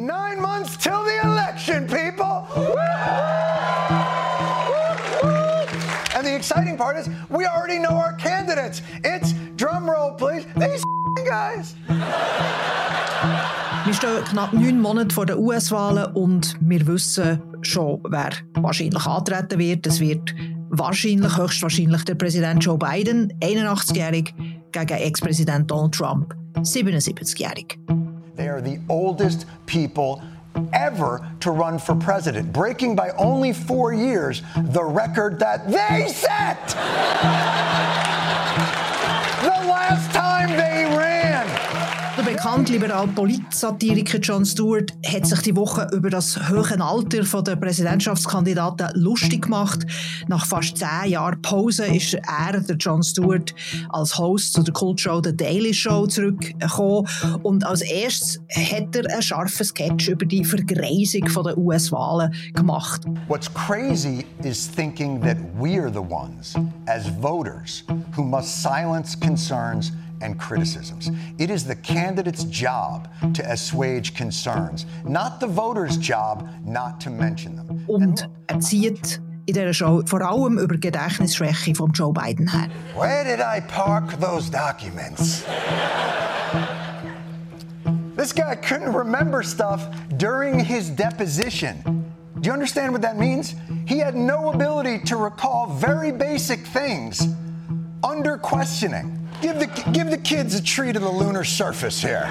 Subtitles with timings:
[0.00, 2.46] Nine months till the election, people!
[6.16, 8.80] And the exciting part is we already know our candidates.
[9.04, 10.46] It's drumroll, please.
[10.56, 10.82] These
[11.28, 11.74] guys.
[13.84, 19.58] Wir stehen knapp neun Monate vor den US-Wahlen und wir wissen schon, wer wahrscheinlich antreten
[19.58, 19.86] wird.
[19.86, 20.34] Es wird
[20.70, 24.34] wahrscheinlich, höchstwahrscheinlich der Präsident Joe Biden, 81-jährig,
[24.72, 27.78] gegen Ex-Präsident Donald Trump, 77-jährig.
[28.60, 30.22] Are the oldest people
[30.74, 36.68] ever to run for president, breaking by only four years the record that they set.
[39.42, 40.19] the last time
[42.42, 48.88] bekannte liberale Politsatiriker Jon Stewart hat sich die Woche über das hohe Alter der Präsidentschaftskandidaten
[48.94, 49.84] lustig gemacht.
[50.26, 53.54] Nach fast zehn Jahren Pause ist er, der Jon Stewart,
[53.90, 57.06] als Host zu der Kultshow The Daily Show zurückgekommen.
[57.42, 63.02] Und als erstes hat er einen scharfen Sketch über die Vergreisung der US-Wahlen gemacht.
[63.28, 66.54] What's crazy is thinking that we're the ones,
[66.86, 67.84] as voters,
[68.16, 71.10] who must silence concerns and criticisms.
[71.38, 77.56] It is the candidate's job to assuage concerns, not the voter's job not to mention
[77.56, 77.84] them.
[77.88, 82.68] Und er zieht in dieser Show vor allem über die Gedächtnisschwäche von Joe Biden her.
[82.94, 85.44] Where did I park those documents?
[88.16, 92.04] this guy couldn't remember stuff during his deposition.
[92.40, 93.54] Do you understand what that means?
[93.86, 97.26] He had no ability to recall very basic things
[98.02, 99.19] under questioning.
[99.40, 102.28] Give the, give the kids a treat of the lunar surface here.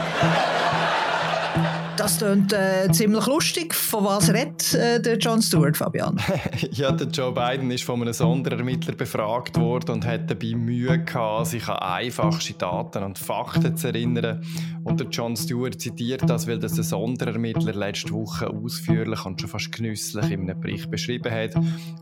[2.00, 3.76] Das klingt äh, ziemlich lustig.
[3.76, 6.18] Von was redet äh, der Jon Stewart, Fabian?
[6.72, 11.48] ja, der Joe Biden ist von einem Sonderermittler befragt worden und hat dabei Mühe gehabt,
[11.48, 14.42] sich an einfachste Daten und Fakten zu erinnern.
[14.86, 19.50] Und der Jon Stewart zitiert das, weil das ein Sonderermittler letzte Woche ausführlich und schon
[19.50, 21.54] fast genüsslich in einem Bericht beschrieben hat.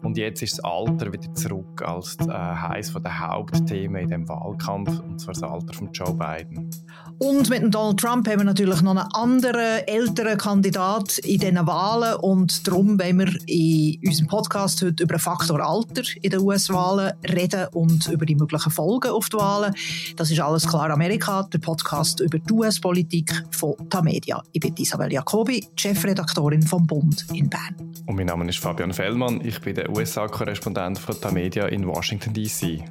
[0.04, 5.00] Und jetzt ist das Alter wieder zurück als äh, eines der Hauptthemen in dem Wahlkampf,
[5.00, 6.70] und zwar das Alter von Joe Biden.
[7.18, 12.16] Und mit Donald Trump haben wir natürlich noch einen anderen älteren Kandidat in diesen Wahlen
[12.16, 17.14] und darum wollen wir in unserem Podcast heute über den Faktor Alter in den US-Wahlen
[17.28, 19.74] reden und über die möglichen Folgen auf die Wahlen.
[20.18, 24.44] Das ist alles klar Amerika, der Podcast über die US-Politik von Tamedia.
[24.52, 27.76] Ich bin Isabel Jacobi, Chefredaktorin vom Bund in Bern.
[28.06, 32.84] Und mein Name ist Fabian Fellmann, ich bin der USA-Korrespondent von Tamedia in Washington D.C.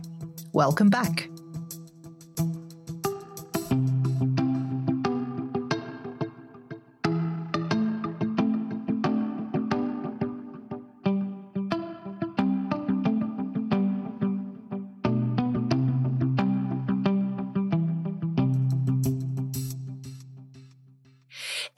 [0.52, 1.35] Welcome back.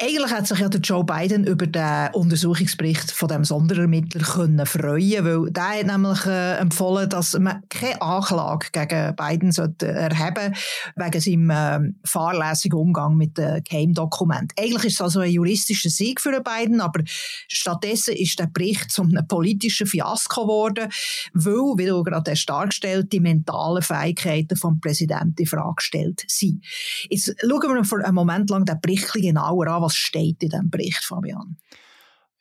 [0.08, 5.22] Eigentlich hat sich ja der Joe Biden über den Untersuchungsbericht von dem Sonderermittler können freuen,
[5.22, 10.54] weil der hat nämlich äh, empfohlen, dass man keine Anklage gegen Biden sollte erheben
[10.96, 14.56] wegen seinem äh, fahrlässigen Umgang mit den Geheimdokumenten.
[14.58, 19.02] Eigentlich ist es also ein juristischer Sieg für Biden, aber stattdessen ist der Bericht zu
[19.02, 20.88] einem politischen Fiasko geworden,
[21.34, 26.64] weil, wie du gerade hast dargestellt, die mentalen Fähigkeiten vom Präsidenten in Frage gestellt sind.
[27.10, 30.70] Jetzt schauen wir für einen Moment lang den Bericht genauer an, was steht in diesem
[30.70, 31.56] Bericht, Fabian?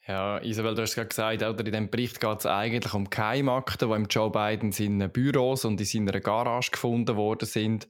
[0.06, 3.90] Ja, Isabel, du hast gerade gesagt, oder in diesem Bericht geht es eigentlich um Geheimakten,
[3.90, 7.88] die im Joe Biden in seinen Büros und in seiner Garage gefunden worden sind.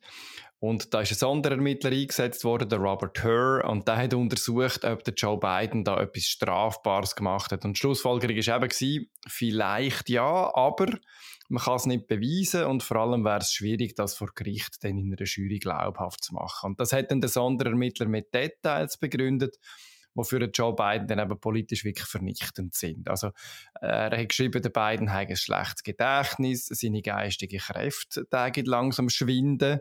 [0.61, 5.05] Und da ist ein Sonderermittler eingesetzt worden, der Robert Herr, und der hat untersucht, ob
[5.05, 7.65] der Joe Biden da etwas Strafbares gemacht hat.
[7.65, 10.87] Und die Schlussfolgerung war eben, vielleicht ja, aber
[11.49, 14.99] man kann es nicht beweisen und vor allem wäre es schwierig, das vor Gericht dann
[14.99, 16.71] in einer Jury glaubhaft zu machen.
[16.71, 19.57] Und das hat dann der Sonderermittler mit Details begründet,
[20.19, 23.09] die für Joe Biden dann eben politisch wirklich vernichtend sind.
[23.09, 23.29] Also
[23.81, 28.27] äh, er hat geschrieben, der Biden hat ein schlechtes Gedächtnis, seine geistigen Kräfte
[28.65, 29.81] langsam schwinden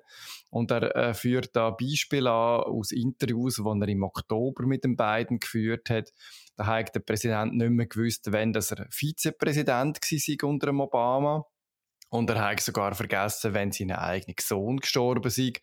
[0.50, 4.96] und er äh, führt da Beispiele an aus Interviews, die er im Oktober mit dem
[4.96, 6.14] Biden geführt hat.
[6.56, 11.46] Da hat der Präsident nicht mehr gewusst, wenn er Vizepräsident war unter dem Obama.
[12.09, 15.59] Und er hat sogar vergessen, wenn sein eigener Sohn gestorben ist.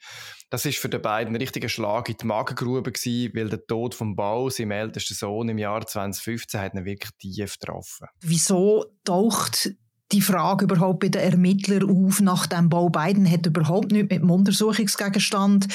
[0.50, 3.94] Das ist für die beiden ein richtiger Schlag in die Magengrube gewesen, weil der Tod
[3.94, 8.08] von Bau, seinem ältesten Sohn im Jahr 2015, hat ihn wirklich tief getroffen.
[8.20, 9.70] Wieso taucht
[10.12, 14.30] die Frage überhaupt bei den Ermittlern auf, nachdem Bau Biden hat überhaupt nicht mit dem
[14.30, 15.66] Untersuchungsgegenstand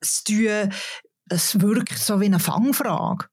[0.00, 0.72] zu tun.
[1.30, 3.26] Es wirkt so wie eine Fangfrage.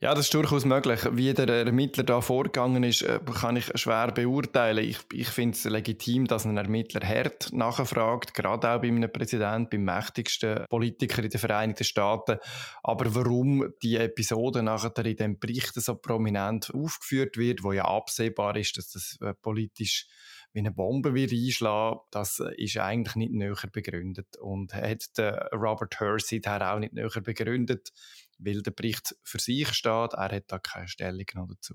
[0.00, 1.00] Ja, das ist durchaus möglich.
[1.10, 4.84] Wie der Ermittler da vorgegangen ist, äh, kann ich schwer beurteilen.
[4.84, 9.68] Ich, ich finde es legitim, dass ein Ermittler hart nachfragt, gerade auch bei einem Präsidenten,
[9.68, 12.38] beim mächtigsten Politiker in den Vereinigten Staaten.
[12.84, 18.54] Aber warum die Episode nachher in dem Bericht so prominent aufgeführt wird, wo ja absehbar
[18.54, 20.06] ist, dass das äh, politisch
[20.52, 25.08] wie eine Bombe wird einschlagen, das äh, ist eigentlich nicht näher begründet und hat
[25.52, 27.90] Robert Hur seither auch nicht näher begründet
[28.38, 30.14] weil der Bericht für sich steht.
[30.14, 31.74] Er hat da keine Stellung dazu.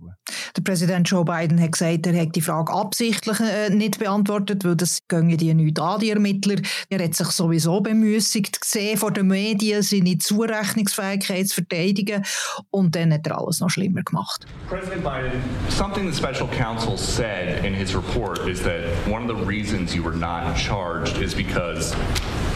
[0.56, 4.76] Der Präsident Joe Biden hat gesagt, er hat die Frage absichtlich äh, nicht beantwortet, weil
[4.76, 6.58] das gehen die nicht an, die Ermittler.
[6.90, 12.24] Er hat sich sowieso bemüßigt gesehen vor den Medien, seine Zurechnungsfähigkeit zu verteidigen
[12.70, 14.46] und dann hat er alles noch schlimmer gemacht.
[14.68, 19.46] President Biden, something the special counsel said in his report is that one of the
[19.46, 21.96] reasons you were not charged is because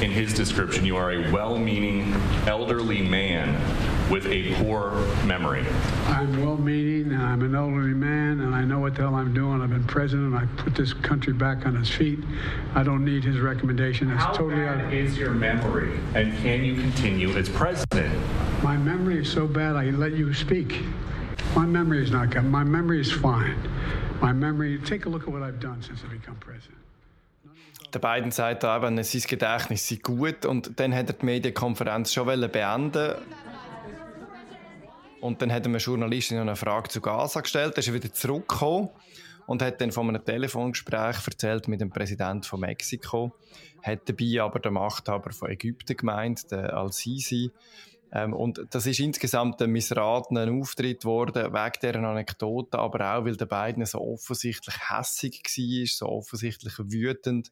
[0.02, 2.14] in his description you are a well-meaning
[2.46, 3.56] elderly man
[4.12, 4.92] with a poor
[5.26, 5.66] memory.
[6.06, 9.34] I'm well meaning and I'm an elderly man and I know what the hell I'm
[9.34, 9.62] doing.
[9.62, 10.36] I've been president.
[10.36, 12.20] I put this country back on its feet.
[12.76, 14.12] I don't need his recommendation.
[14.12, 18.16] It's How totally bad out is your memory and can you continue as president?
[18.64, 20.80] My memory is so bad I let you speak.
[21.56, 22.46] My memory is not good.
[22.46, 23.58] My memory is fine.
[24.22, 26.78] My memory, take a look at what I've done since I become president.
[27.94, 32.26] Der beiden sagt eben, sein Gedächtnis sei gut und dann hat er die Medienkonferenz schon
[32.26, 33.16] beenden.
[35.22, 38.90] Und dann hat eine Journalistin eine Frage zu Gaza gestellt, dann ist er wieder zurückgekommen
[39.48, 43.34] und hat dann von einem Telefongespräch erzählt mit dem Präsidenten von Mexiko,
[43.82, 47.52] hat dabei aber der Machthaber von Ägypten gemeint, der Al-Sisi,
[48.12, 53.36] ähm, und das ist insgesamt ein missratener Auftritt geworden, wegen dieser Anekdote, aber auch, weil
[53.36, 57.50] der beiden so offensichtlich hässig war, so offensichtlich wütend,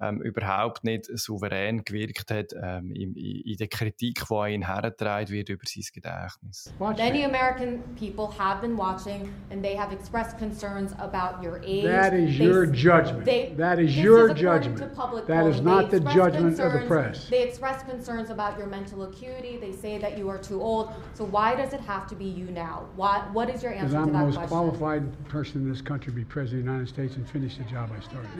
[0.00, 5.30] ähm, überhaupt nicht souverän gewirkt hat ähm, in, in, der Kritik, die an ihn hergetragen
[5.30, 6.72] wird über sein Gedächtnis.
[6.78, 11.84] Many American people have been watching and they have expressed concerns about your age.
[11.84, 13.24] That is they, your judgment.
[13.24, 14.78] They, that is your is judgment.
[15.26, 17.28] That is not the judgment of the press.
[17.28, 19.56] They express concerns about your mental acuity.
[19.56, 20.92] They say that you are too old.
[21.14, 22.86] So why does it have to be you now?
[22.96, 24.16] Why, what is your answer to that question?
[24.16, 27.16] I'm the most qualified person in this country to be president of the United States
[27.16, 28.30] and finish the job I started.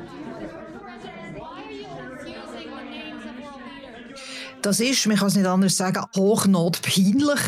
[4.62, 7.40] Das ist, man kann es nicht anders sagen, hochnotpeinlich.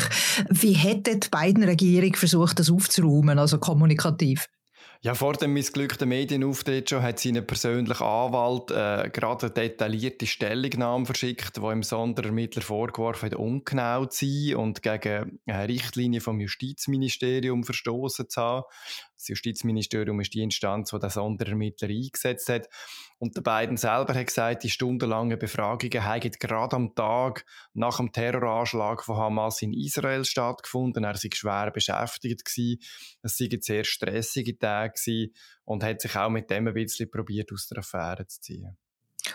[0.49, 4.47] Wie hätte die beiden Regierung versucht, das aufzuräumen, also kommunikativ?
[5.01, 11.05] Ja, vor dem missglückten Medienauftritt schon hat sein persönlicher Anwalt äh, gerade eine detaillierte Stellungnahme
[11.05, 17.63] verschickt, wo im Sonderermittler vorgeworfen hat, ungenau zu sein und gegen eine Richtlinie vom Justizministerium
[17.63, 18.63] verstoßen zu haben.
[19.15, 22.67] Das Justizministerium ist die Instanz, die den Sonderermittler eingesetzt hat.
[23.19, 28.13] Und der beiden selber hat gesagt, die stundenlangen Befragungen haben gerade am Tag nach dem
[28.13, 31.03] Terroranschlag von Hamas in Israel stattgefunden.
[31.03, 32.45] Er war schwer beschäftigt.
[32.45, 32.79] Gewesen.
[33.21, 35.33] Es waren sehr stressige Tage gewesen
[35.65, 38.77] und hat sich auch mit dem ein bisschen probiert, aus der Affäre zu ziehen.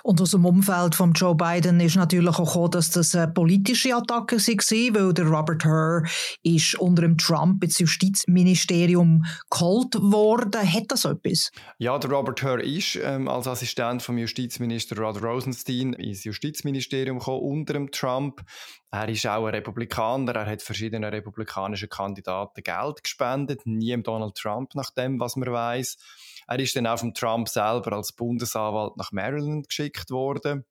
[0.02, 4.36] Und aus dem Umfeld von Joe Biden ist natürlich auch gekommen, dass das politische Attacke
[4.36, 6.02] war, weil der Robert Hur
[6.42, 10.72] ist unter dem Trump ins Justizministerium geholt worden.
[10.72, 11.50] Hat das etwas?
[11.78, 17.40] Ja, der Robert Hur ist ähm, als Assistent vom Justizminister Rod Rosenstein ins Justizministerium gekommen
[17.40, 18.42] unter dem Trump.
[18.90, 20.36] Er ist auch ein Republikaner.
[20.36, 25.96] Er hat verschiedenen republikanischen Kandidaten Geld gespendet, nie Donald Trump nach dem, was man weiß.
[26.46, 30.64] Er ist dann auch vom Trump selber als Bundesanwalt nach Maryland geschickt worden.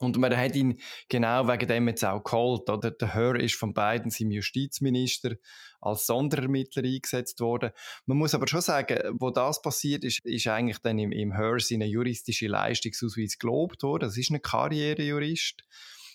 [0.00, 0.78] Und man hat ihn
[1.08, 2.70] genau wegen dem jetzt auch geholt.
[2.70, 2.92] Oder?
[2.92, 5.34] Der Hör ist von beiden seinem Justizminister
[5.80, 7.70] als Sonderermittler eingesetzt worden.
[8.06, 11.58] Man muss aber schon sagen, wo das passiert ist, ist eigentlich dann im, im Hör
[11.58, 14.08] seine juristische Leistungsausweis gelobt worden.
[14.08, 15.64] Das ist ein Karrierejurist.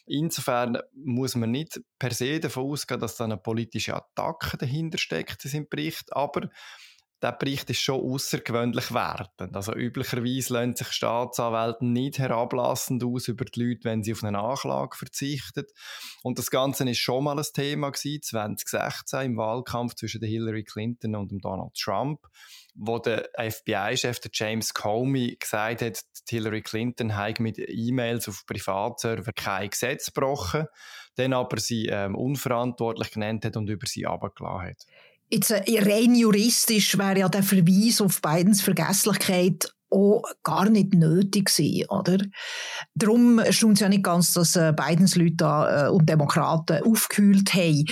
[0.06, 5.44] Insofern muss man nicht per se davon ausgehen, dass da eine politische Attacke dahinter steckt
[5.46, 6.14] in seinem Bericht.
[6.14, 6.50] Aber
[7.24, 9.56] der Bericht ist schon außergewöhnlich wertend.
[9.56, 14.38] Also üblicherweise lassen sich Staatsanwälte nicht herablassend aus über die Leute, wenn sie auf eine
[14.38, 15.64] Anklage verzichten.
[16.22, 21.16] Und das Ganze ist schon mal ein Thema gewesen, 2016 im Wahlkampf zwischen Hillary Clinton
[21.16, 22.20] und Donald Trump,
[22.76, 29.70] wo der FBI-Chef James Comey gesagt hat, Hillary Clinton habe mit E-Mails auf Privatserver kein
[29.70, 30.68] Gesetz gebrochen,
[31.16, 34.86] dann aber sie ähm, unverantwortlich genannt hat und über sie abgelassen hat.
[35.34, 41.46] Jetzt äh, rein juristisch wäre ja der Verweis auf Bidens Vergesslichkeit auch gar nicht nötig
[41.46, 42.20] gewesen, oder?
[42.94, 47.52] Darum stimmt es ja nicht ganz, dass äh, Bidens Leute da, äh, und Demokraten aufgekühlt
[47.56, 47.86] haben.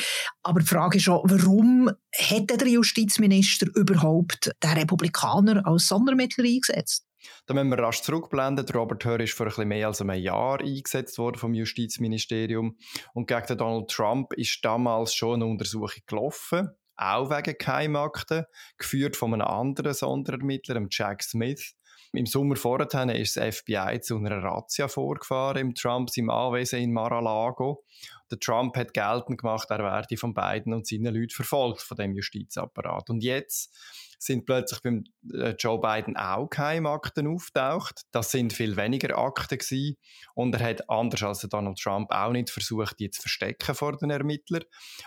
[0.44, 7.08] Aber die Frage ist auch, warum hätte der Justizminister überhaupt den Republikaner als Sondermittler eingesetzt?
[7.48, 8.68] Da müssen wir rasch zurückblenden.
[8.70, 12.78] Robert Hur ist vor ein mehr als einem Jahr eingesetzt worden vom Justizministerium.
[13.16, 16.70] Und gegen Donald Trump ist damals schon eine Untersuchung gelaufen
[17.01, 18.46] auch wegen Geheimakten,
[18.77, 21.75] geführt von einem anderen Sonderermittler, Jack Smith.
[22.13, 26.91] Im Sommer vorher ist das FBI zu einer Razzia vorgefahren im Trumps im Anwesen in
[26.91, 27.86] Mar-a-Lago.
[28.32, 32.14] Der Trump hat geltend gemacht, er werde von beiden und seinen Leuten verfolgt von dem
[32.14, 33.10] Justizapparat.
[33.10, 33.76] Und jetzt
[34.18, 38.04] sind plötzlich beim äh, Joe Biden auch Geheimakten auftaucht.
[38.12, 39.98] Das sind viel weniger Akten gewesen.
[40.36, 44.12] Und er hat anders als Donald Trump auch nicht versucht, die zu verstecken vor den
[44.12, 44.64] Ermittlern.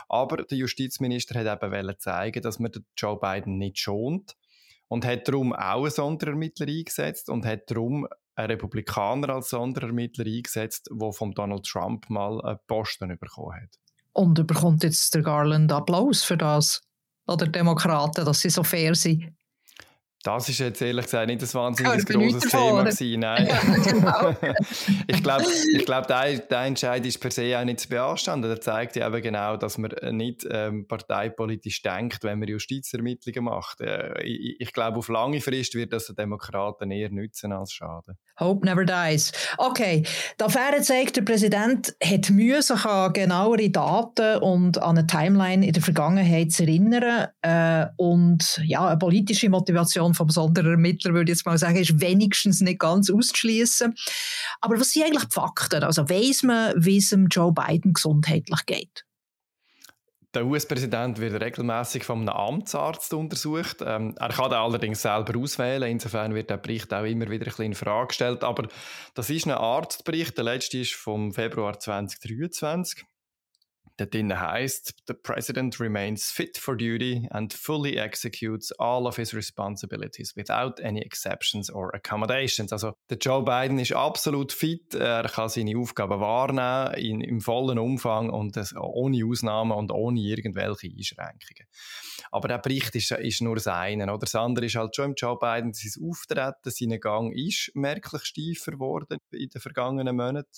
[0.08, 4.34] Aber der Justizminister hat eben zeigen, dass man Joe Biden nicht schont
[4.88, 10.88] und hat darum auch einen Sonderermittler eingesetzt und hat darum einen Republikaner als Sonderermittler eingesetzt,
[10.90, 13.78] der vom Donald Trump mal einen Posten bekommen hat.
[14.12, 16.82] Und bekommt jetzt der Garland Applaus für das?
[17.26, 19.34] Oder Demokraten, dass sie so fair sind?
[20.24, 23.46] Das ist jetzt ehrlich gesagt nicht ein wahnsinnig grosses Thema gewesen, nein.
[23.84, 24.34] Genau.
[25.06, 28.48] ich glaube, ich glaub, der, der Entscheid ist per se auch nicht zu beanstanden.
[28.48, 33.82] Der zeigt ja eben genau, dass man nicht ähm, parteipolitisch denkt, wenn man Justizermittlungen macht.
[33.82, 38.16] Äh, ich, ich glaube, auf lange Frist wird das den Demokraten eher nützen als schaden.
[38.40, 39.30] Hope never dies.
[39.58, 40.04] Okay,
[40.40, 45.64] die Affäre zeigt, der Präsident hat Mühe, sich an genauere Daten und an eine Timeline
[45.66, 47.28] in der Vergangenheit zu erinnern.
[47.42, 52.60] Äh, und ja, eine politische Motivation vom Sonderermittler, würde ich jetzt mal sagen, ist wenigstens
[52.60, 53.94] nicht ganz auszuschließen.
[54.60, 55.84] Aber was sind eigentlich die Fakten?
[55.84, 59.04] Also weiß man, wie es Joe Biden gesundheitlich geht?
[60.34, 63.76] Der US-Präsident wird regelmäßig von einem Amtsarzt untersucht.
[63.86, 65.88] Ähm, er kann den allerdings selber auswählen.
[65.88, 68.42] Insofern wird der Bericht auch immer wieder ein bisschen in Frage gestellt.
[68.42, 68.66] Aber
[69.14, 70.36] das ist ein Arztbericht.
[70.36, 73.04] Der letzte ist vom Februar 2023.
[74.00, 79.32] Der drin heißt, the president remains fit for duty and fully executes all of his
[79.32, 82.72] responsibilities without any exceptions or accommodations.
[82.72, 87.78] Also der Joe Biden ist absolut fit, er kann seine Aufgaben wahrnehmen in, im vollen
[87.78, 91.68] Umfang und das, ohne Ausnahmen und ohne irgendwelche Einschränkungen.
[92.32, 93.68] Aber der Bericht ist, ist nur das.
[93.68, 98.24] Oder das andere ist halt schon im Joe Biden, sein Auftreten, sein Gang ist merklich
[98.24, 100.50] steifer geworden in den vergangenen Monaten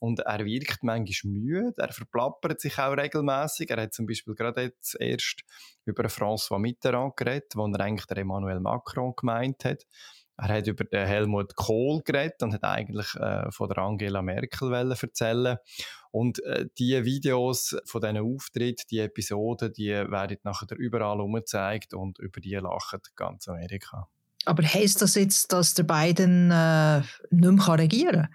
[0.00, 3.70] und er wirkt manchmal müde, er verplappert sich auch regelmäßig.
[3.70, 5.42] Er hat zum Beispiel gerade jetzt erst
[5.84, 9.86] über François Mitterrand geredet, wo er eigentlich der Emmanuel Macron gemeint hat.
[10.38, 14.72] Er hat über den Helmut Kohl geredet und hat eigentlich äh, von der Angela Merkel
[14.72, 15.58] erzählen
[16.12, 22.18] Und äh, die Videos von diesen Auftritten, die Episoden, die werden nachher überall umgezeigt und
[22.20, 24.08] über die lacht ganz Amerika.
[24.46, 28.34] Aber heisst das jetzt, dass der Biden äh, nicht mehr regieren kann?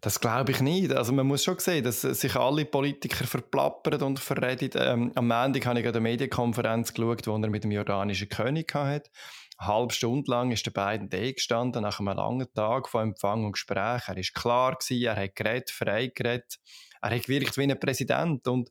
[0.00, 0.92] Das glaube ich nicht.
[0.92, 4.70] Also man muss schon sehen, dass sich alle Politiker verplappern und verreden.
[4.76, 9.10] Ähm, am Montag habe ich eine Medienkonferenz geschaut, wo er mit dem jordanischen König hatte.
[9.56, 13.44] Eine halbe Stunde lang ist der beiden da gestanden, nach einem langen Tag von Empfang
[13.44, 14.02] und Gespräch.
[14.06, 16.58] Er ist klar gewesen, er hat geredet, frei geredet.
[17.00, 18.70] Er hat gewirkt wie ein Präsident und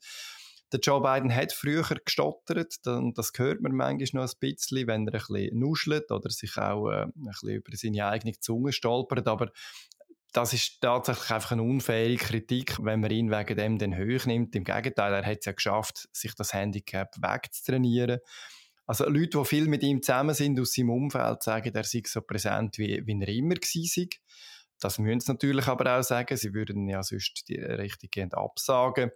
[0.73, 5.13] der Joe Biden hat früher gestottert, das hört man manchmal noch ein bisschen, wenn er
[5.13, 9.51] ein bisschen nuschelt oder sich auch äh, ein bisschen über seine eigene Zunge stolpert, aber
[10.33, 14.55] das ist tatsächlich einfach eine unfaire Kritik, wenn man ihn wegen dem den hoch nimmt.
[14.55, 18.19] Im Gegenteil, er hat es ja geschafft, sich das Handicap wegzutrainieren.
[18.85, 22.21] Also Leute, die viel mit ihm zusammen sind aus seinem Umfeld, sagen, er sei so
[22.21, 24.07] präsent, wie, wie er immer war.
[24.79, 26.35] Das müssen sie natürlich aber auch sagen.
[26.35, 29.11] Sie würden ja sonst die richtiggehend absagen.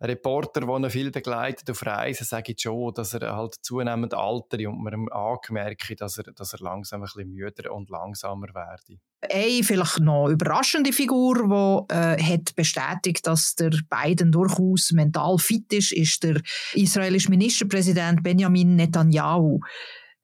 [0.00, 4.82] Reporter, die ihn viel begleiten auf Reisen, sagen schon, dass er halt zunehmend altere und
[4.82, 8.98] man angemerkt, dass er, dass er langsam ein bisschen müder und langsamer werde.
[9.22, 15.72] Eine vielleicht noch überraschende Figur, die äh, hat bestätigt, dass der Biden durchaus mental fit
[15.72, 16.40] ist, ist der
[16.74, 19.60] israelische Ministerpräsident Benjamin Netanyahu.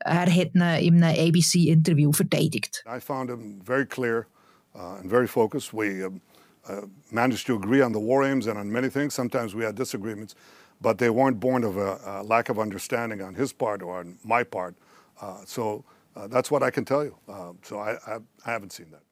[0.05, 2.85] Er hat ihn in einem ABC-Interview verteidigt.
[2.87, 4.27] I found him very clear
[4.75, 5.73] and very focused.
[5.73, 6.21] We um,
[6.69, 9.15] uh, managed to agree on the war aims and on many things.
[9.15, 10.35] Sometimes we had disagreements,
[10.81, 14.19] but they weren't born of a, a lack of understanding on his part or on
[14.25, 14.75] my part.
[15.21, 15.85] Uh, so
[16.17, 17.17] uh, that's what I can tell you.
[17.29, 19.03] Uh, so I, I, I haven't seen that.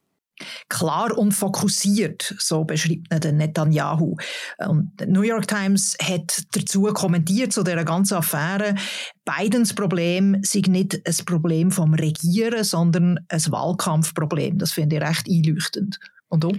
[0.68, 4.16] Klar und fokussiert, so beschreibt ihn Netanyahu.
[4.66, 8.74] Und die New York Times hat dazu kommentiert zu dieser ganzen Affäre,
[9.24, 14.58] Bidens Problem sei nicht ein Problem vom Regieren, sondern ein Wahlkampfproblem.
[14.58, 15.98] Das finde ich recht einleuchtend.
[16.28, 16.52] Und du?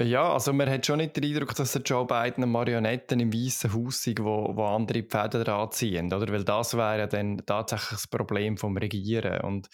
[0.00, 3.32] Ja, also man hat schon nicht den Eindruck, dass der Joe Biden eine Marionetten im
[3.32, 6.32] Weißen Haus sind, wo, wo andere die Fäden dran ziehen, oder?
[6.32, 9.40] Weil das wäre ja dann tatsächlich das Problem vom Regieren.
[9.40, 9.68] Und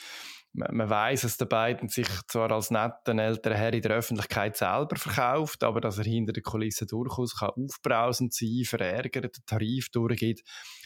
[0.55, 4.57] man, man weiß, dass der Biden sich zwar als netter älterer Herr in der Öffentlichkeit
[4.57, 9.91] selber verkauft, aber dass er hinter den Kulissen durchaus kann aufbrausend sein, verärgert, den Tarif
[9.91, 10.43] durchgeht,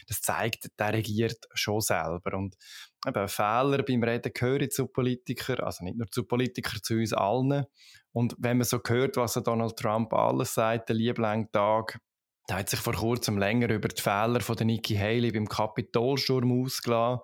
[0.07, 2.35] das zeigt, der regiert schon selber.
[2.35, 2.55] Und
[3.07, 7.65] eben Fehler beim Reden gehören zu Politikern, also nicht nur zu Politikern, zu uns allen.
[8.11, 11.99] Und wenn man so hört, was Donald Trump alles sagt, der lieblang Tag,
[12.49, 16.63] Der hat sich vor kurzem länger über die Fehler von der Nikki Haley beim Kapitolsturm
[16.63, 17.21] ausgelassen.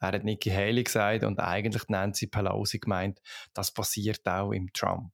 [0.00, 3.20] Er hat Nikki Haley gesagt und eigentlich Nancy Pelosi gemeint,
[3.54, 5.12] das passiert auch im Trump.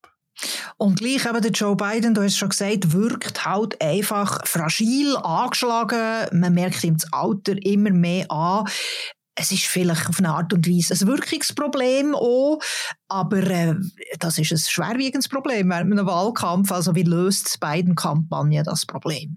[0.76, 6.38] Und gleich eben der Joe Biden, du hast schon gesagt, wirkt halt einfach fragil, angeschlagen.
[6.38, 8.66] Man merkt ihm das Alter immer mehr an.
[9.36, 12.60] Es ist vielleicht auf eine Art und Weise ein Wirkungsproblem auch,
[13.08, 13.74] aber äh,
[14.20, 16.70] das ist ein schwerwiegendes Problem während einem Wahlkampf.
[16.70, 19.36] Also wie löst die Biden-Kampagne das Problem?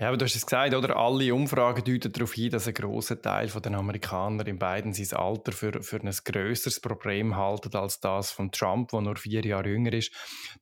[0.00, 0.96] Ja, aber du hast es gesagt, oder?
[0.96, 5.50] Alle Umfragen deuten darauf hin, dass ein großer Teil der Amerikaner in beiden sein Alter
[5.50, 9.92] für, für ein grösseres Problem halten als das von Trump, der nur vier Jahre jünger
[9.92, 10.12] ist.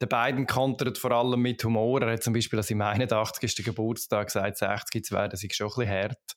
[0.01, 2.01] Der Biden kontert vor allem mit Humor.
[2.01, 3.63] Er hat zum Beispiel an seinem 81.
[3.63, 6.37] Geburtstag gesagt, 60 zu werden, sei schon ein bisschen hart.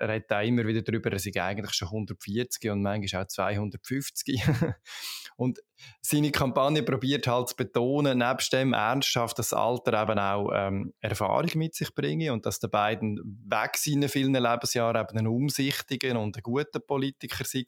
[0.00, 4.42] Er redet auch immer wieder darüber, er sei eigentlich schon 140 und manchmal auch 250.
[5.36, 5.58] und
[6.00, 10.94] seine Kampagne probiert halt zu betonen, nebst dem ernsthaft, dass das Alter eben auch ähm,
[11.00, 16.18] Erfahrung mit sich bringe und dass der beiden weg seinen vielen Lebensjahren eben ein umsichtiger
[16.18, 17.64] und ein guter Politiker sei.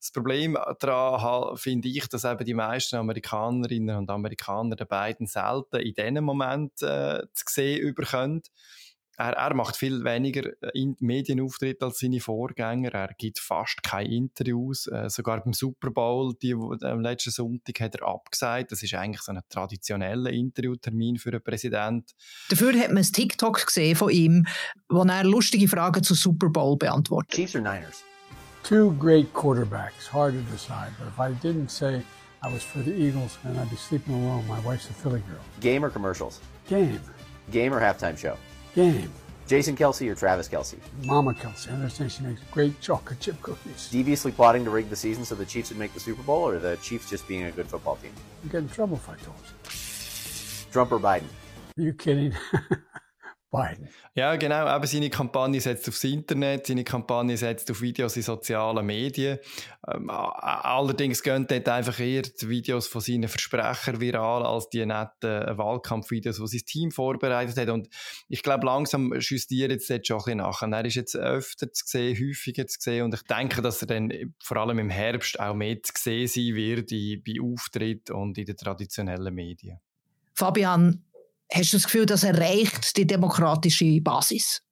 [0.00, 5.76] Das Problem daran finde ich, dass eben die meisten Amerikanerinnen und Amerikaner den beiden selten
[5.76, 8.42] in diesem Moment äh, zu sehen überkommen.
[9.20, 12.94] Er, er macht viel weniger äh, Medienauftritte als seine Vorgänger.
[12.94, 14.86] Er gibt fast keine Interviews.
[14.86, 18.72] Äh, sogar beim Super Bowl, die, am letzten Sonntag, hat er abgesagt.
[18.72, 22.06] Das ist eigentlich so ein traditioneller Interviewtermin für einen Präsidenten.
[22.48, 24.46] Dafür hat man ein TikTok gesehen von ihm,
[24.88, 27.32] wo er lustige Fragen zu Super Bowl beantwortet.
[27.32, 28.02] Chiefs or Niners?
[28.62, 30.92] Two great quarterbacks, hard to decide.
[30.98, 32.02] But if I didn't say
[32.42, 34.46] I was for the Eagles, then I'd be sleeping alone.
[34.48, 35.44] My wife's a Philly girl.
[35.60, 36.40] Game or commercials?
[36.70, 37.00] Game.
[37.50, 38.38] Game or halftime show?
[38.74, 39.12] Game.
[39.46, 40.78] Jason Kelsey or Travis Kelsey?
[41.04, 41.70] Mama Kelsey.
[41.70, 43.88] I understand she makes great chocolate chip cookies.
[43.90, 46.58] Deviously plotting to rig the season so the Chiefs would make the Super Bowl, or
[46.60, 48.12] the Chiefs just being a good football team?
[48.44, 50.70] You get in trouble if I told you.
[50.70, 51.24] Trump or Biden?
[51.76, 52.32] Are you kidding?
[53.50, 53.88] Biden.
[54.14, 54.74] Ja, genau.
[54.74, 59.38] Eben seine Kampagne setzt aufs Internet, seine Kampagne setzt auf Videos in sozialen Medien.
[59.88, 65.58] Ähm, allerdings gehen dort einfach eher die Videos von seinen Versprechern viral als die netten
[65.58, 67.70] Wahlkampfvideos, die sein Team vorbereitet hat.
[67.70, 67.88] Und
[68.28, 70.62] ich glaube, langsam justiert jetzt dort schon ein bisschen nach.
[70.62, 73.04] Und er ist jetzt öfter zu sehen, häufiger zu sehen.
[73.04, 76.54] Und ich denke, dass er dann vor allem im Herbst auch mehr zu sehen sein
[76.54, 79.80] wird bei Auftritten und in den traditionellen Medien.
[80.34, 81.04] Fabian,
[81.52, 84.62] Hast du das Gefühl, das erreicht die demokratische Basis?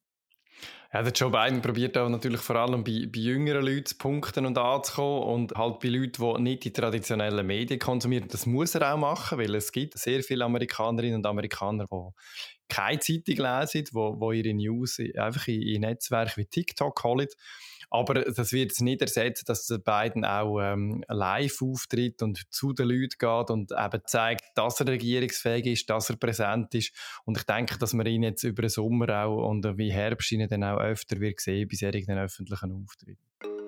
[0.91, 4.47] Ja, der Joe Biden probiert auch natürlich vor allem bei, bei jüngeren Leuten zu punkten
[4.47, 8.27] und anzukommen und halt bei Leuten, die nicht die traditionellen Medien konsumieren.
[8.27, 12.99] Das muss er auch machen, weil es gibt sehr viele Amerikanerinnen und Amerikaner, die keine
[12.99, 17.27] Zeitung lesen, die, die ihre News einfach in, in Netzwerke wie TikTok holen.
[17.89, 22.73] Aber das wird es nicht ersetzen, dass der Biden auch ähm, live auftritt und zu
[22.73, 26.93] den Leuten geht und eben zeigt, dass er regierungsfähig ist, dass er präsent ist.
[27.25, 30.47] Und ich denke, dass man ihn jetzt über den Sommer auch und wie Herbst ihn
[30.47, 33.58] dann auch öfter wird sehen bei solchen öffentlichen Auftritten.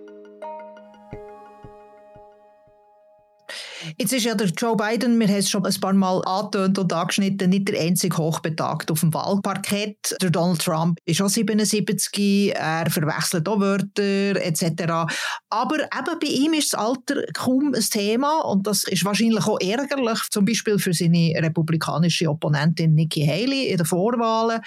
[3.98, 6.94] Jetzt ist ja der Joe Biden, wir haben es schon ein paar Mal angetönt und
[6.94, 10.15] angeschnitten, nicht der einzige Hochbetagte auf dem Wahlparkett.
[10.22, 15.12] Der Donald Trump ist auch 77, er verwechselt auch Wörter etc.
[15.50, 19.60] Aber eben bei ihm ist das Alter kaum ein Thema und das ist wahrscheinlich auch
[19.60, 24.62] ärgerlich, zum Beispiel für seine republikanische Opponentin Nikki Haley in den Vorwahlen.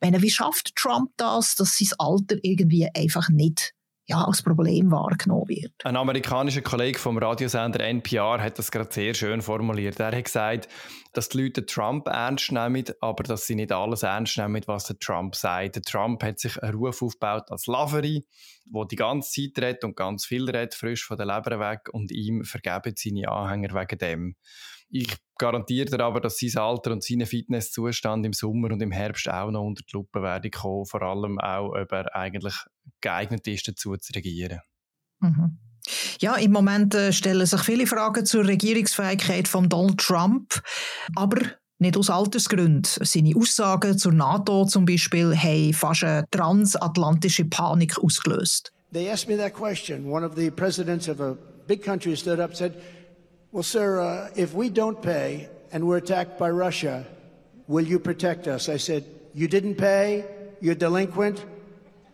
[0.00, 3.72] Wie schafft Trump das, dass sein Alter irgendwie einfach nicht
[4.08, 5.84] ja, als Problem wahrgenommen wird.
[5.84, 10.00] Ein amerikanischer Kollege vom Radiosender NPR hat das gerade sehr schön formuliert.
[10.00, 10.66] Er hat gesagt,
[11.12, 14.98] dass die Leute Trump ernst nehmen, aber dass sie nicht alles ernst nehmen, was der
[14.98, 15.76] Trump sagt.
[15.76, 18.26] Der Trump hat sich einen Ruf aufgebaut als Lavery,
[18.70, 22.10] wo die ganze Zeit redet und ganz viel redet, frisch von der Leber weg und
[22.10, 24.36] ihm vergeben seine Anhänger wegen dem.
[24.90, 29.28] Ich garantiere dir aber, dass sein Alter und sein Fitnesszustand im Sommer und im Herbst
[29.28, 32.54] auch noch unter die Lupe werden kommen, vor allem auch, ob er eigentlich
[33.00, 34.60] geeignet ist, dazu zu regieren.
[35.20, 35.58] Mhm.
[36.20, 40.60] Ja, im Moment äh, stellen sich viele Fragen zur Regierungsfähigkeit von Donald Trump,
[41.14, 41.40] aber
[41.78, 42.82] nicht aus Altersgründen.
[42.84, 48.72] Seine Aussagen zur NATO zum Beispiel haben fast eine transatlantische Panik ausgelöst.
[48.92, 50.06] They asked me that question.
[50.06, 52.74] One of the presidents of a big country stood up and said,
[53.50, 57.06] Well, sir, uh, if we don't pay and we're attacked by Russia,
[57.66, 58.68] will you protect us?
[58.68, 60.26] I said, You didn't pay?
[60.60, 61.44] You're delinquent?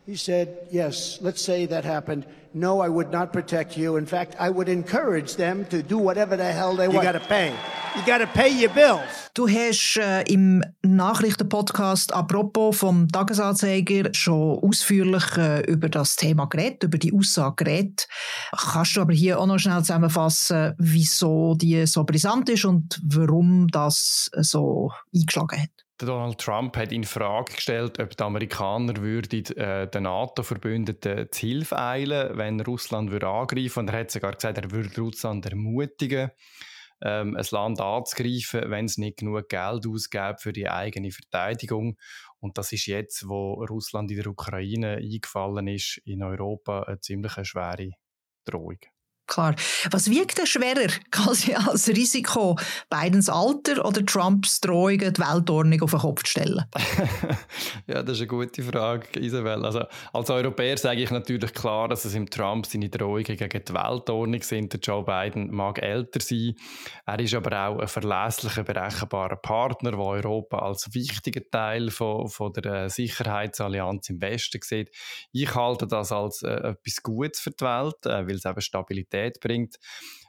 [0.07, 2.25] He said, Yes, let's say that happened.
[2.53, 3.97] No, I would not protect you.
[3.97, 7.05] In fact, I would encourage them to do whatever the hell they you want.
[7.05, 7.53] You gotta pay.
[7.97, 9.31] You gotta pay your bills.
[9.35, 16.83] Du hast äh, im Nachrichtenpodcast apropos vom Tagesanzeiger schon ausführlich äh, über das Thema geredet,
[16.83, 18.09] über die Aussage geredet.
[18.51, 23.69] Kannst du aber hier auch noch schnell zusammenfassen, wieso die so brisant ist und warum
[23.69, 25.71] das so eingeschlagen hat?
[25.99, 31.79] Donald Trump hat in Frage gestellt, ob die Amerikaner würden, äh, den NATO-Verbündeten zu Hilfe
[31.79, 33.81] eilen, wenn Russland würde angreifen.
[33.81, 36.33] Und er hat sogar gesagt, er würde Russland ermutigen,
[37.05, 41.97] ähm, ein Land anzugreifen, wenn es nicht genug Geld ausgibt für die eigene Verteidigung.
[42.41, 47.33] Und das ist jetzt, wo Russland in der Ukraine eingefallen ist, in Europa eine ziemlich
[47.47, 47.91] schwere
[48.45, 48.79] Drohung.
[49.27, 49.55] Klar.
[49.91, 52.59] Was wiegt denn schwerer quasi als Risiko?
[52.91, 56.65] Bidens Alter oder Trumps Drohungen, die Weltordnung auf den Kopf zu stellen?
[57.87, 59.65] ja, das ist eine gute Frage, Isabel.
[59.65, 63.75] Also, als Europäer sage ich natürlich klar, dass es im Trump seine Drohungen gegen die
[63.75, 64.73] Weltordnung sind.
[64.75, 66.55] Der Joe Biden mag älter sein.
[67.07, 72.53] Er ist aber auch ein verlässlicher, berechenbarer Partner, der Europa als wichtigen Teil von, von
[72.53, 74.91] der Sicherheitsallianz im Westen sieht.
[75.33, 79.14] Ich halte das als äh, etwas Gutes für die Welt, äh, weil es eben Stabilität
[79.15, 79.77] Stabilität bringt.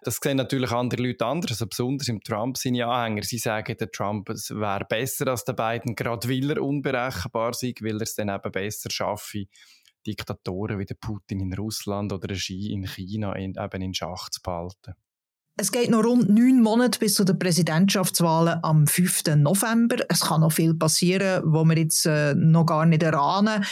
[0.04, 3.24] Das sehen natürlich andere Leute anders, also besonders im Trump seine Anhänger.
[3.24, 7.96] Sie sagen, der Trump wäre besser als der beiden, gerade weil er unberechenbar sei, weil
[7.96, 9.46] er es dann eben besser schaffe,
[10.06, 14.40] Diktatoren wie der Putin in Russland oder Xi in China in, eben in Schach zu
[14.44, 14.94] behalten.
[15.58, 19.38] Es geht noch rund neun Monate bis zu den Präsidentschaftswahlen am 5.
[19.38, 19.96] November.
[20.10, 23.66] Es kann noch viel passieren, wo wir jetzt äh, noch gar nicht erahnen.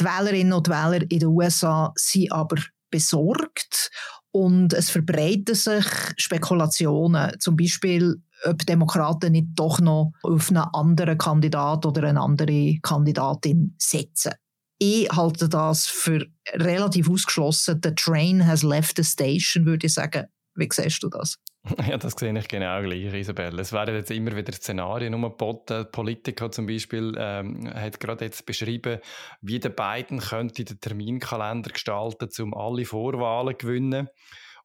[0.00, 2.56] Die Wählerinnen und Wähler in den USA sind aber
[2.94, 3.90] besorgt
[4.34, 5.84] und es verbreiten sich
[6.16, 12.78] Spekulationen, zum Beispiel, ob Demokraten nicht doch noch auf einen anderen Kandidat oder eine andere
[12.82, 14.32] Kandidatin setzen.
[14.78, 17.80] Ich halte das für relativ ausgeschlossen.
[17.80, 20.26] The train has left the station, würde ich sagen.
[20.56, 21.38] Wie siehst du das?
[21.88, 23.58] Ja, das sehe ich genau gleich, Isabel.
[23.58, 25.86] Es werden jetzt immer wieder Szenarien umgeboten.
[25.90, 29.00] Politiker zum Beispiel ähm, hat gerade jetzt beschrieben,
[29.40, 34.08] wie der Biden könnte den Terminkalender gestalten, um alle Vorwahlen zu gewinnen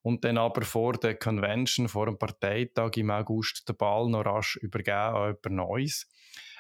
[0.02, 4.58] und dann aber vor der Convention, vor dem Parteitag im August den Ball noch rasch
[4.58, 6.10] übergeben an jemand Neues.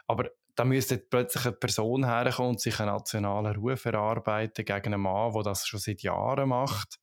[0.08, 5.02] Aber da müsste plötzlich eine Person herkommen und sich einen nationalen Ruf erarbeiten gegen einen
[5.02, 7.00] Mann, der das schon seit Jahren macht.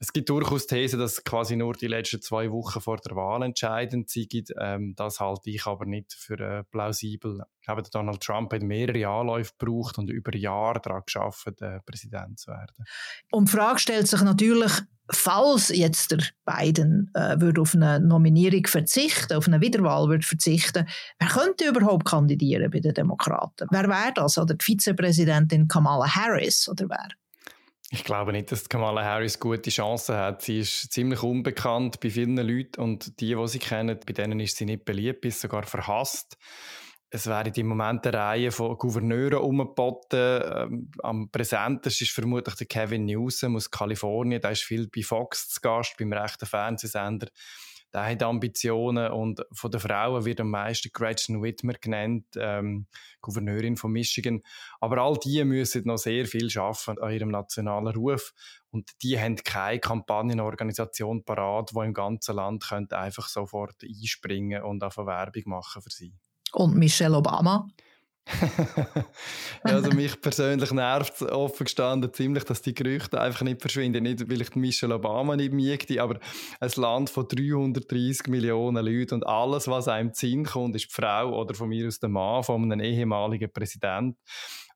[0.00, 4.08] Es gibt durchaus Thesen, dass quasi nur die letzten zwei Wochen vor der Wahl entscheidend
[4.08, 4.52] sind.
[4.60, 7.42] Ähm, das halte ich aber nicht für äh, plausibel.
[7.64, 12.52] Glaube, Donald Trump hat mehrere Anläufe gebraucht und über Jahre daran geschafft, äh, Präsident zu
[12.52, 12.84] werden.
[13.32, 14.72] Und die Frage stellt sich natürlich,
[15.10, 20.86] falls jetzt der Biden äh, würde auf eine Nominierung verzichten, auf eine Wiederwahl würde verzichten,
[21.18, 23.66] wer könnte überhaupt kandidieren bei den Demokraten?
[23.70, 24.38] Wer wäre das?
[24.38, 27.08] Oder die Vizepräsidentin Kamala Harris oder wer?
[27.90, 30.42] Ich glaube nicht, dass Kamala Harris gute Chancen hat.
[30.42, 34.58] Sie ist ziemlich unbekannt bei vielen Leuten und die, die sie kennen, bei denen ist
[34.58, 36.36] sie nicht beliebt, ist sogar verhasst.
[37.10, 40.42] Es werden im Moment eine Reihe von Gouverneuren umgeboten.
[40.44, 44.42] Ähm, am präsentesten ist vermutlich der Kevin Newsom aus Kalifornien.
[44.42, 47.28] Der ist viel bei Fox zu Gast, beim rechten Fernsehsender
[47.98, 52.86] der hat Ambitionen und von den Frauen wird am meisten Gretchen Whitmer genannt, ähm,
[53.20, 54.42] Gouverneurin von Michigan.
[54.80, 58.32] Aber all die müssen noch sehr viel schaffen an ihrem nationalen Ruf
[58.70, 64.84] und die haben keine Kampagnenorganisation parat, die im ganzen Land könnte einfach sofort einspringen und
[64.84, 66.14] auf Werbung machen für sie.
[66.52, 67.66] Und Michelle Obama?
[69.62, 74.02] also mich persönlich nervt es offen gestanden ziemlich, dass die Gerüchte einfach nicht verschwinden.
[74.02, 76.18] Nicht, weil ich Michelle Obama nicht miete, aber
[76.60, 81.40] ein Land von 330 Millionen Leuten und alles, was einem Sinn kommt, ist die Frau
[81.40, 84.18] oder von mir aus der Mann von einem ehemaligen Präsidenten.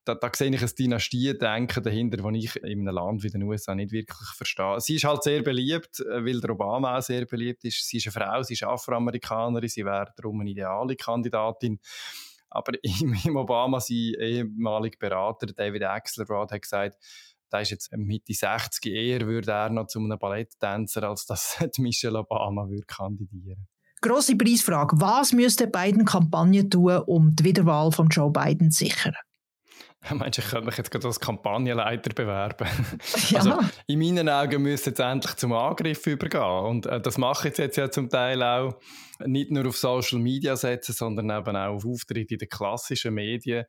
[0.05, 3.73] Da, da sehe ich ein Dynastiedenken dahinter, das ich in einem Land wie den USA
[3.75, 4.81] nicht wirklich verstehe.
[4.81, 7.87] Sie ist halt sehr beliebt, äh, weil der Obama auch sehr beliebt ist.
[7.87, 11.79] Sie ist eine Frau, sie ist Afroamerikanerin, sie wäre darum eine ideale Kandidatin.
[12.53, 16.97] Aber im, im Obama, sein ehemaliger Berater, David Axelrod, hat gesagt,
[17.51, 22.19] da ist jetzt Mitte 60 eher würde er noch zu einem Balletttänzer, als dass Michelle
[22.19, 23.67] Obama würde kandidieren.
[24.01, 25.01] Grosse Preisfrage.
[25.01, 29.15] Was müssten beiden Kampagnen tun, um die Wiederwahl von Joe Biden zu sichern?
[30.11, 32.67] Meinst du, ich könnte mich jetzt gerade als Kampagnenleiter bewerben?
[33.31, 33.39] Ja.
[33.39, 36.43] Also, in meinen Augen müsste jetzt endlich zum Angriff übergehen.
[36.43, 38.79] Und äh, das mache ich jetzt ja zum Teil auch
[39.25, 43.65] nicht nur auf Social Media setzen, sondern eben auch auf Auftritte in den klassischen Medien.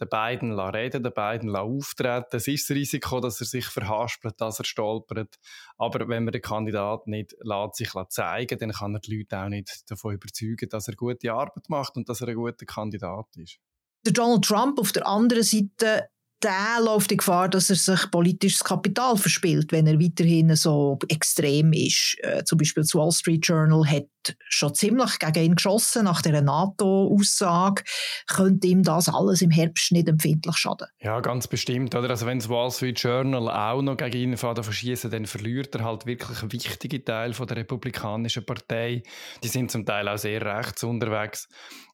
[0.00, 2.36] Den beiden reden, den beiden auftreten.
[2.36, 5.36] Es ist das Risiko, dass er sich verhaspelt, dass er stolpert.
[5.78, 9.48] Aber wenn man den Kandidat nicht lässt, sich zeigen dann kann er die Leute auch
[9.48, 13.58] nicht davon überzeugen, dass er gute Arbeit macht und dass er ein guter Kandidat ist.
[14.04, 16.08] Der Donald Trump auf der anderen Seite
[16.42, 21.72] der läuft die Gefahr, dass er sich politisches Kapital verspielt, wenn er weiterhin so extrem
[21.72, 22.16] ist.
[22.22, 24.06] Äh, zum Beispiel das Wall Street Journal hat
[24.48, 27.82] schon ziemlich gegen ihn geschossen nach der NATO-Aussage.
[28.28, 30.88] Könnte ihm das alles im Herbst nicht empfindlich schaden?
[31.00, 31.94] Ja, ganz bestimmt.
[31.94, 32.10] Oder?
[32.10, 36.06] Also wenn das Wall Street Journal auch noch gegen ihn verschießen, dann verliert er halt
[36.06, 39.02] wirklich wichtige Teile der Republikanischen Partei.
[39.42, 41.48] Die sind zum Teil auch sehr rechts unterwegs.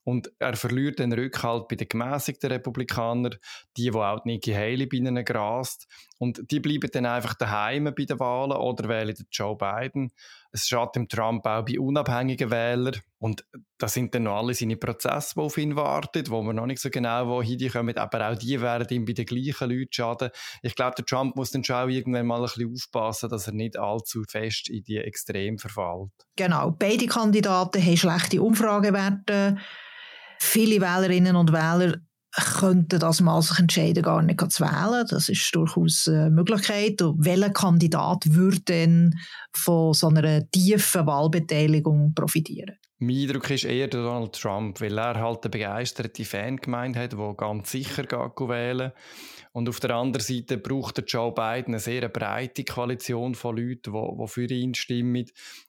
[0.09, 3.35] Und er verliert den Rückhalt bei den gemäßigten Republikanern,
[3.77, 5.87] die, wo auch Nikki Haley bei ihnen grast.
[6.17, 10.11] Und die bleiben dann einfach daheim bei den Wahlen oder wählen Joe Biden.
[10.51, 13.03] Es schadet dem Trump auch bei unabhängigen Wählern.
[13.19, 13.45] Und
[13.77, 16.81] das sind dann noch alle seine Prozesse, die auf ihn warten, wo man noch nicht
[16.81, 17.99] so genau wohin kommen.
[17.99, 20.31] Aber auch die werden ihm bei den gleichen Leuten schaden.
[20.63, 23.53] Ich glaube, der Trump muss dann schon auch irgendwann mal ein bisschen aufpassen, dass er
[23.53, 26.13] nicht allzu fest in die Extrem verfällt.
[26.37, 26.71] Genau.
[26.71, 29.59] Beide Kandidaten haben schlechte Umfragewerte.
[30.41, 31.99] Viele Wählerinnen und Wähler
[32.59, 35.07] könnten das mal sich entscheiden, gar nicht zu wählen.
[35.09, 37.01] Das ist durchaus eine Möglichkeit.
[37.03, 39.15] Und welcher Kandidat würde denn
[39.53, 42.77] von so einer tiefen Wahlbeteiligung profitieren?
[43.01, 47.71] Mein Eindruck ist eher Donald Trump, weil er halt eine begeisterte Fangemeinde hat, die ganz
[47.71, 48.91] sicher geht wählen
[49.53, 53.93] Und auf der anderen Seite braucht der Joe Biden eine sehr breite Koalition von Leuten,
[53.93, 55.27] die, die für ihn stimmen.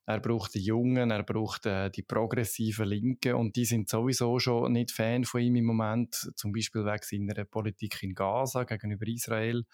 [0.07, 4.73] Er braucht die Jungen, er braucht äh, die progressiven Linken und die sind sowieso schon
[4.73, 9.65] nicht Fan von ihm im Moment, zum Beispiel wegen seiner Politik in Gaza gegenüber Israel.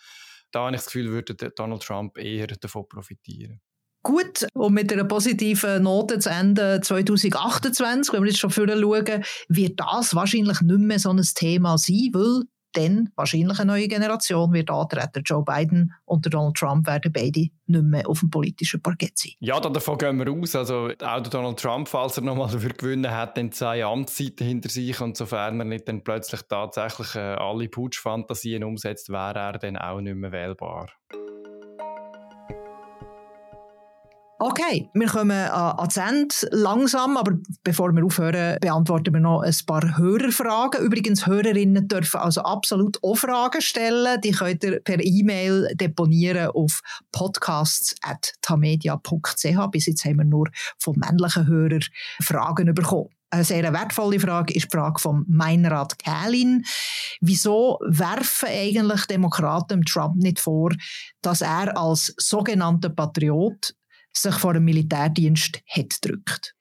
[0.52, 3.62] Da habe ich das Gefühl, würde Donald Trump eher davon profitieren.
[4.06, 9.24] Gut, um mit einer positiven Note zu enden 2028, wenn wir jetzt schon vorher schauen,
[9.50, 14.54] wird das wahrscheinlich nicht mehr so ein Thema sein, weil dann wahrscheinlich eine neue Generation
[14.54, 15.24] wird antreten.
[15.26, 19.32] Joe Biden und Donald Trump werden beide nicht mehr auf dem politischen Parkett sein.
[19.40, 20.56] Ja, davon gehen wir aus.
[20.56, 25.02] Also auch Donald Trump, falls er nochmal dafür gewinnen hat, dann zwei Amtszeiten hinter sich
[25.02, 30.00] und sofern er nicht dann plötzlich tatsächlich äh, alle Putschfantasien umsetzt, wäre er dann auch
[30.00, 30.92] nicht mehr wählbar.
[34.38, 39.56] Okay, wir kommen an, das Ende langsam, aber bevor wir aufhören, beantworten wir noch ein
[39.66, 40.84] paar Hörerfragen.
[40.84, 44.20] Übrigens, Hörerinnen dürfen also absolut auch Fragen stellen.
[44.22, 46.82] Die könnt ihr per E-Mail deponieren auf
[47.14, 49.72] podcasts.tamedia.ch.
[49.72, 51.86] Bis jetzt haben wir nur von männlichen Hörern
[52.22, 53.12] Fragen bekommen.
[53.30, 56.66] Eine sehr wertvolle Frage ist die Frage von Meinrad Kählin.
[57.22, 60.72] Wieso werfen eigentlich Demokraten Trump nicht vor,
[61.22, 63.74] dass er als sogenannter Patriot
[64.18, 66.56] sich vor dem Militärdienst hat drückt.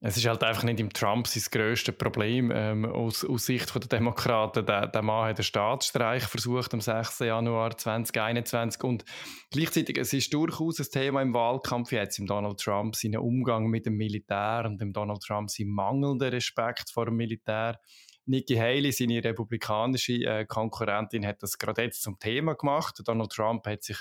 [0.00, 2.52] Es ist halt einfach nicht im Trump sein grösstes Problem.
[2.54, 7.20] Ähm, aus, aus, Sicht der Demokraten, der, der Mann hat einen Staatsstreich versucht am 6.
[7.20, 9.04] Januar 2021 und
[9.50, 13.86] gleichzeitig es ist durchaus ein Thema im Wahlkampf jetzt im Donald Trump, seinen Umgang mit
[13.86, 17.80] dem Militär und dem Donald Trump sein mangelnder Respekt vor dem Militär.
[18.26, 23.00] Nikki Haley, seine republikanische äh, Konkurrentin, hat das gerade jetzt zum Thema gemacht.
[23.04, 23.98] Donald Trump hat sich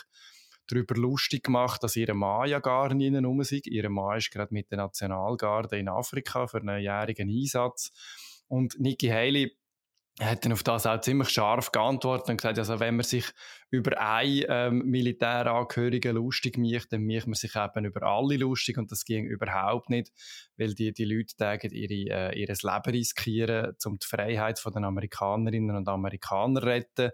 [0.68, 3.52] darüber lustig gemacht, dass ihre Mann ja gar nicht rum ist.
[3.52, 7.92] Ihre Mann ist gerade mit der Nationalgarde in Afrika für einen jährigen Einsatz.
[8.48, 9.58] Und Nikki Haley
[10.22, 13.26] hat dann auf das auch ziemlich scharf geantwortet und gesagt, also wenn man sich
[13.70, 18.90] über einen ähm, Militärangehörigen lustig macht, dann macht man sich eben über alle lustig und
[18.92, 20.14] das ging überhaupt nicht,
[20.58, 25.76] weil die, die Leute tägen ihre, äh, ihr Leben riskieren, um die Freiheit der Amerikanerinnen
[25.76, 27.12] und Amerikaner zu retten.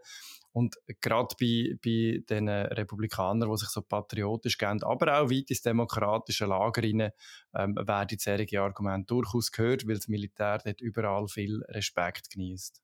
[0.54, 5.62] Und gerade bei, bei den Republikanern, die sich so patriotisch geben, aber auch weit ins
[5.62, 7.12] demokratische Lager rein,
[7.56, 12.82] ähm, werden solche Argumente durchaus gehört, weil das Militär dort überall viel Respekt genießt.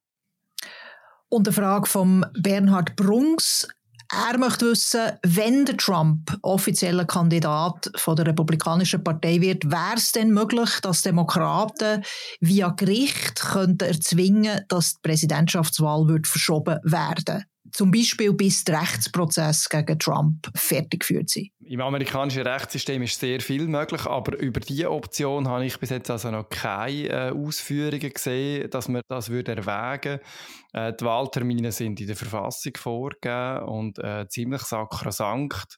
[1.29, 3.67] Und eine Frage von Bernhard Brungs.
[4.09, 10.13] Er möchte wissen, wenn der Trump offizieller Kandidat von der Republikanischen Partei wird, wäre es
[10.13, 12.05] denn möglich, dass Demokraten
[12.39, 17.43] via Gericht könnten erzwingen, dass die Präsidentschaftswahl wird verschoben werden?
[17.71, 21.49] Zum Beispiel bis der Rechtsprozess gegen Trump fertig geführt sind.
[21.59, 26.09] Im amerikanischen Rechtssystem ist sehr viel möglich, aber über diese Option habe ich bis jetzt
[26.09, 30.19] also noch keine äh, Ausführungen gesehen, dass man das würde erwägen
[30.73, 35.77] äh, Die Wahltermine sind in der Verfassung vorgegeben und äh, ziemlich sakrosankt.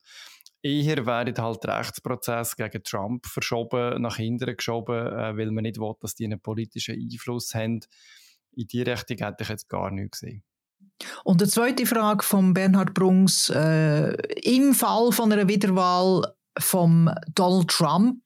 [0.61, 5.93] Eher werden halt Rechtsprozess gegen Trump verschoben, nach hinten geschoben, äh, weil man nicht will,
[6.01, 7.79] dass die einen politischen Einfluss haben.
[8.55, 10.43] In die Richtung hätte ich jetzt gar nicht gesehen.
[11.23, 13.49] Und die zweite Frage von Bernhard Brungs.
[13.49, 14.13] Äh,
[14.43, 16.23] Im Fall von einer Wiederwahl
[16.57, 18.21] von Donald Trump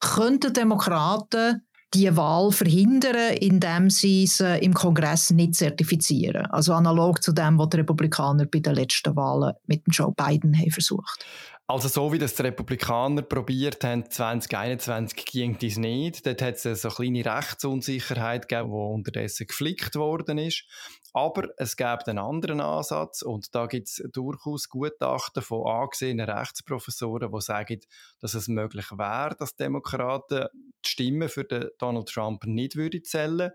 [0.00, 6.46] könnten Demokraten die Wahl verhindern, indem sie äh, im Kongress nicht zertifizieren.
[6.46, 10.70] Also analog zu dem, was die Republikaner bei den letzten Wahlen mit Joe Biden haben
[10.70, 11.24] versucht.
[11.70, 16.26] Also so wie das die Republikaner probiert haben, 2021 ging dies nicht.
[16.26, 20.64] Dort hat es eine kleine Rechtsunsicherheit gegeben, die unterdessen geflickt worden ist.
[21.12, 27.30] Aber es gibt einen anderen Ansatz und da gibt es durchaus Gutachten von angesehenen Rechtsprofessoren,
[27.30, 27.80] die sagen,
[28.18, 30.48] dass es möglich wäre, dass Demokraten
[30.84, 31.44] die Stimmen für
[31.78, 33.52] Donald Trump nicht würde zählen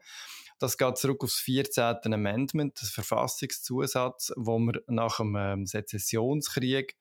[0.58, 2.14] das geht zurück aufs 14.
[2.14, 6.96] Amendment, das Verfassungszusatz, wo man nach dem ähm, Sezessionskrieg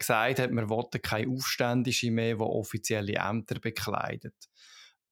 [0.00, 4.34] gesagt hat, man wollte keine Aufständische mehr, die offizielle Ämter bekleidet.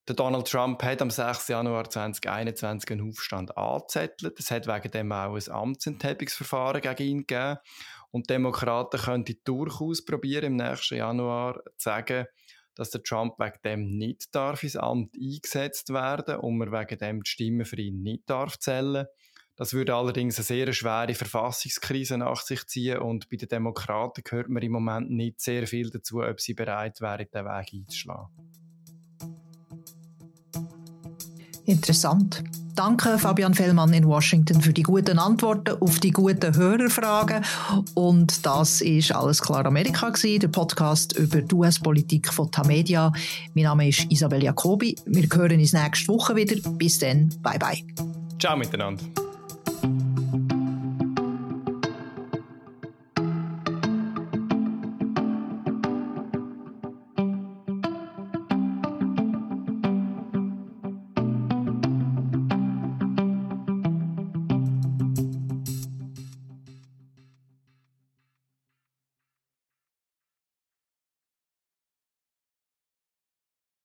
[0.08, 1.48] Der Donald Trump hat am 6.
[1.48, 4.40] Januar 2021 einen Aufstand angezettelt.
[4.40, 7.58] Es hat wegen dem auch ein Amtsenthebungsverfahren gegen ihn gegeben.
[8.10, 12.24] Und Demokraten könnten durchaus probieren, im nächsten Januar zu sagen,
[12.74, 17.22] dass der Trump wegen dem nicht darf ins Amt eingesetzt werden und man wegen dem
[17.22, 19.06] die Stimmen für ihn nicht darf zählen.
[19.58, 24.48] Das würde allerdings eine sehr schwere Verfassungskrise nach sich ziehen und bei den Demokraten hört
[24.48, 28.28] man im Moment nicht sehr viel dazu, ob sie bereit wären, den Weg einzuschlagen.
[31.66, 32.44] Interessant.
[32.76, 37.44] Danke Fabian Fellmann in Washington für die guten Antworten auf die guten Hörerfragen.
[37.94, 43.12] Und das ist alles klar Amerika gewesen, der Podcast über die US-Politik von Tamedia.
[43.54, 44.94] Mein Name ist Isabel Jacobi.
[45.04, 46.54] Wir hören uns nächste Woche wieder.
[46.70, 47.82] Bis dann, bye bye.
[48.38, 49.02] Ciao miteinander.